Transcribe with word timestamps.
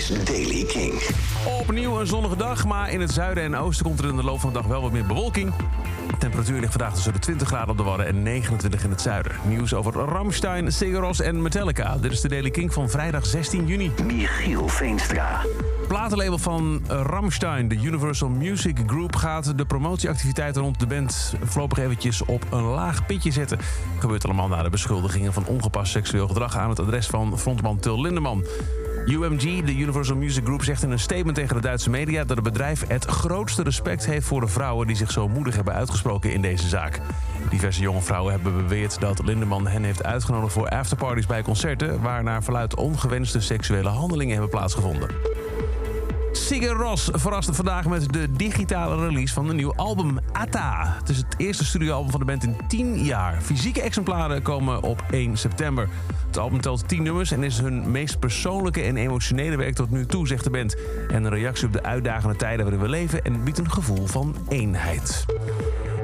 is 0.00 0.24
Daily 0.24 0.64
King. 0.64 0.92
Opnieuw 1.60 2.00
een 2.00 2.06
zonnige 2.06 2.36
dag, 2.36 2.66
maar 2.66 2.90
in 2.90 3.00
het 3.00 3.10
zuiden 3.10 3.44
en 3.44 3.56
oosten 3.56 3.84
komt 3.84 3.98
er 3.98 4.08
in 4.08 4.16
de 4.16 4.22
loop 4.22 4.40
van 4.40 4.52
de 4.52 4.58
dag 4.58 4.66
wel 4.66 4.82
wat 4.82 4.92
meer 4.92 5.06
bewolking. 5.06 5.52
De 6.10 6.16
temperatuur 6.18 6.60
ligt 6.60 6.72
vandaag 6.72 6.94
tussen 6.94 7.12
de 7.12 7.18
20 7.18 7.48
graden 7.48 7.68
op 7.68 7.76
de 7.76 7.82
Wadden 7.82 8.06
en 8.06 8.22
29 8.22 8.84
in 8.84 8.90
het 8.90 9.00
zuiden. 9.00 9.32
Nieuws 9.48 9.74
over 9.74 9.92
Ramstein, 9.92 10.72
Sigur 10.72 11.22
en 11.24 11.42
Metallica. 11.42 11.96
Dit 11.96 12.12
is 12.12 12.20
de 12.20 12.28
Daily 12.28 12.50
King 12.50 12.72
van 12.72 12.90
vrijdag 12.90 13.26
16 13.26 13.66
juni. 13.66 13.90
Michiel 14.06 14.68
Veenstra. 14.68 15.40
Platenlabel 15.88 16.38
van 16.38 16.82
Ramstein, 16.86 17.68
de 17.68 17.78
Universal 17.82 18.28
Music 18.28 18.78
Group... 18.86 19.16
gaat 19.16 19.58
de 19.58 19.64
promotieactiviteiten 19.64 20.62
rond 20.62 20.80
de 20.80 20.86
band 20.86 21.34
voorlopig 21.44 21.78
eventjes 21.78 22.24
op 22.24 22.46
een 22.50 22.62
laag 22.62 23.06
pitje 23.06 23.30
zetten. 23.30 23.58
Gebeurt 23.98 24.24
allemaal 24.24 24.48
na 24.48 24.62
de 24.62 24.70
beschuldigingen 24.70 25.32
van 25.32 25.46
ongepast 25.46 25.92
seksueel 25.92 26.28
gedrag... 26.28 26.56
aan 26.56 26.68
het 26.68 26.78
adres 26.78 27.06
van 27.06 27.38
frontman 27.38 27.78
Til 27.78 28.00
Lindeman. 28.00 28.44
UMG, 29.10 29.64
de 29.64 29.76
Universal 29.76 30.16
Music 30.16 30.44
Group, 30.44 30.64
zegt 30.64 30.82
in 30.82 30.90
een 30.90 30.98
statement 30.98 31.34
tegen 31.34 31.54
de 31.54 31.62
Duitse 31.62 31.90
media... 31.90 32.24
dat 32.24 32.36
het 32.36 32.44
bedrijf 32.44 32.86
het 32.88 33.04
grootste 33.04 33.62
respect 33.62 34.06
heeft 34.06 34.26
voor 34.26 34.40
de 34.40 34.46
vrouwen... 34.46 34.86
die 34.86 34.96
zich 34.96 35.10
zo 35.10 35.28
moedig 35.28 35.54
hebben 35.54 35.74
uitgesproken 35.74 36.32
in 36.32 36.42
deze 36.42 36.68
zaak. 36.68 37.00
Diverse 37.50 37.80
jonge 37.80 38.00
vrouwen 38.00 38.32
hebben 38.32 38.56
beweerd 38.56 39.00
dat 39.00 39.24
Lindeman 39.24 39.66
hen 39.66 39.84
heeft 39.84 40.04
uitgenodigd... 40.04 40.52
voor 40.52 40.68
afterparties 40.68 41.26
bij 41.26 41.42
concerten... 41.42 42.00
waar 42.00 42.22
naar 42.22 42.42
verluid 42.42 42.74
ongewenste 42.74 43.40
seksuele 43.40 43.88
handelingen 43.88 44.32
hebben 44.32 44.50
plaatsgevonden. 44.50 45.08
Sigur 46.32 46.76
Ros 46.76 47.08
verraste 47.12 47.54
vandaag 47.54 47.86
met 47.86 48.12
de 48.12 48.32
digitale 48.32 49.06
release 49.06 49.34
van 49.34 49.48
een 49.48 49.56
nieuw 49.56 49.74
album 49.74 50.18
Ata. 50.32 50.96
Het 50.98 51.08
is 51.08 51.16
het 51.16 51.34
eerste 51.36 51.64
studioalbum 51.64 52.10
van 52.10 52.20
de 52.20 52.26
band 52.26 52.44
in 52.44 52.56
10 52.68 53.04
jaar. 53.04 53.42
Fysieke 53.42 53.82
exemplaren 53.82 54.42
komen 54.42 54.82
op 54.82 55.04
1 55.10 55.36
september. 55.36 55.88
Het 56.26 56.38
album 56.38 56.60
telt 56.60 56.88
10 56.88 57.02
nummers 57.02 57.30
en 57.30 57.42
is 57.42 57.58
hun 57.58 57.90
meest 57.90 58.18
persoonlijke 58.18 58.82
en 58.82 58.96
emotionele 58.96 59.56
werk 59.56 59.74
tot 59.74 59.90
nu 59.90 60.06
toe, 60.06 60.26
zegt 60.26 60.44
de 60.44 60.50
band. 60.50 60.76
En 61.08 61.24
een 61.24 61.30
reactie 61.30 61.66
op 61.66 61.72
de 61.72 61.82
uitdagende 61.82 62.36
tijden 62.36 62.64
waarin 62.64 62.82
we 62.82 62.88
leven 62.88 63.22
en 63.22 63.44
biedt 63.44 63.58
een 63.58 63.70
gevoel 63.70 64.06
van 64.06 64.36
eenheid. 64.48 65.24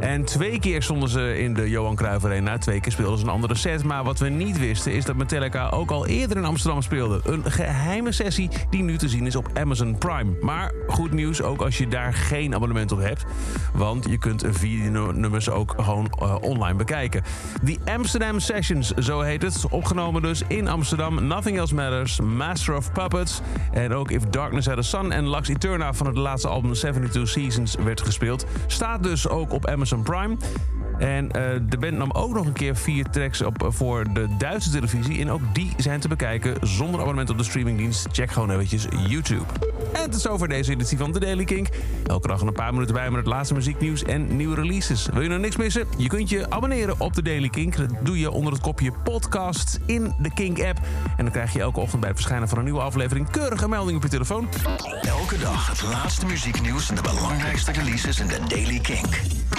En 0.00 0.24
twee 0.24 0.58
keer 0.58 0.82
stonden 0.82 1.08
ze 1.08 1.38
in 1.38 1.54
de 1.54 1.70
Johan 1.70 1.94
Cruijff 1.94 2.24
Arena. 2.24 2.58
Twee 2.58 2.80
keer 2.80 2.92
speelden 2.92 3.18
ze 3.18 3.24
een 3.24 3.30
andere 3.30 3.54
set. 3.54 3.84
Maar 3.84 4.04
wat 4.04 4.18
we 4.18 4.28
niet 4.28 4.58
wisten 4.58 4.92
is 4.92 5.04
dat 5.04 5.16
Metallica 5.16 5.68
ook 5.68 5.90
al 5.90 6.06
eerder 6.06 6.36
in 6.36 6.44
Amsterdam 6.44 6.82
speelde. 6.82 7.20
Een 7.24 7.50
geheime 7.50 8.12
sessie 8.12 8.50
die 8.70 8.82
nu 8.82 8.96
te 8.96 9.08
zien 9.08 9.26
is 9.26 9.36
op 9.36 9.50
Amazon 9.54 9.98
Prime. 9.98 10.36
Maar 10.40 10.72
goed 10.86 11.12
nieuws 11.12 11.42
ook 11.42 11.62
als 11.62 11.78
je 11.78 11.88
daar 11.88 12.14
geen 12.14 12.54
abonnement 12.54 12.92
op 12.92 12.98
hebt. 12.98 13.24
Want 13.72 14.06
je 14.08 14.18
kunt 14.18 14.44
vier 14.50 14.90
nummers 14.90 15.50
ook 15.50 15.74
gewoon 15.76 16.12
uh, 16.22 16.34
online 16.40 16.76
bekijken. 16.76 17.22
The 17.64 17.78
Amsterdam 17.84 18.40
Sessions, 18.40 18.90
zo 18.90 19.20
heet 19.20 19.42
het. 19.42 19.64
Opgenomen 19.70 20.22
dus 20.22 20.42
in 20.48 20.68
Amsterdam. 20.68 21.26
Nothing 21.26 21.58
Else 21.58 21.74
Matters, 21.74 22.20
Master 22.20 22.76
of 22.76 22.92
Puppets. 22.92 23.40
En 23.72 23.92
ook 23.92 24.10
If 24.10 24.22
Darkness 24.22 24.66
Had 24.66 24.78
a 24.78 24.82
Sun 24.82 25.12
en 25.12 25.30
Lux 25.30 25.48
Eterna 25.48 25.92
van 25.92 26.06
het 26.06 26.16
laatste 26.16 26.48
album 26.48 26.72
72 26.72 27.28
Seasons 27.28 27.76
werd 27.84 28.00
gespeeld. 28.00 28.46
Staat 28.66 29.02
dus 29.02 29.28
ook 29.28 29.52
op 29.52 29.66
Amazon 29.66 29.85
Prime. 30.02 30.36
En 30.98 31.24
uh, 31.24 31.42
de 31.68 31.78
band 31.78 31.96
nam 31.96 32.10
ook 32.10 32.34
nog 32.34 32.46
een 32.46 32.52
keer 32.52 32.76
vier 32.76 33.10
tracks 33.10 33.42
op 33.42 33.66
voor 33.68 34.12
de 34.12 34.26
Duitse 34.38 34.70
televisie. 34.70 35.20
En 35.20 35.30
ook 35.30 35.40
die 35.52 35.72
zijn 35.76 36.00
te 36.00 36.08
bekijken 36.08 36.56
zonder 36.60 37.00
abonnement 37.00 37.30
op 37.30 37.38
de 37.38 37.44
streamingdienst. 37.44 38.06
Check 38.12 38.30
gewoon 38.30 38.50
eventjes 38.50 38.86
YouTube. 39.06 39.44
En 39.92 40.10
tot 40.10 40.20
zover 40.20 40.48
deze 40.48 40.72
editie 40.72 40.98
van 40.98 41.12
The 41.12 41.20
Daily 41.20 41.44
Kink. 41.44 41.68
Elke 42.06 42.28
dag 42.28 42.40
een 42.40 42.52
paar 42.52 42.72
minuten 42.72 42.94
bij 42.94 43.10
met 43.10 43.18
het 43.18 43.26
laatste 43.26 43.54
muzieknieuws 43.54 44.02
en 44.02 44.36
nieuwe 44.36 44.54
releases. 44.54 45.06
Wil 45.12 45.22
je 45.22 45.28
nou 45.28 45.40
niks 45.40 45.56
missen? 45.56 45.86
Je 45.96 46.08
kunt 46.08 46.28
je 46.28 46.50
abonneren 46.50 47.00
op 47.00 47.12
The 47.12 47.22
Daily 47.22 47.48
Kink. 47.48 47.76
Dat 47.76 47.90
doe 48.02 48.18
je 48.18 48.30
onder 48.30 48.52
het 48.52 48.62
kopje 48.62 48.92
podcast 49.04 49.80
in 49.86 50.14
de 50.18 50.32
Kink 50.34 50.60
app. 50.60 50.78
En 51.16 51.24
dan 51.24 51.32
krijg 51.32 51.52
je 51.52 51.60
elke 51.60 51.80
ochtend 51.80 52.00
bij 52.00 52.08
het 52.08 52.18
verschijnen 52.18 52.48
van 52.48 52.58
een 52.58 52.64
nieuwe 52.64 52.80
aflevering 52.80 53.30
keurige 53.30 53.68
melding 53.68 53.96
op 53.96 54.02
je 54.02 54.08
telefoon. 54.08 54.48
Elke 55.02 55.38
dag 55.38 55.68
het 55.68 55.82
laatste 55.82 56.26
muzieknieuws 56.26 56.88
en 56.88 56.94
de 56.94 57.02
belangrijkste 57.02 57.72
releases 57.72 58.20
in 58.20 58.28
The 58.28 58.40
Daily 58.48 58.80
Kink. 58.80 59.35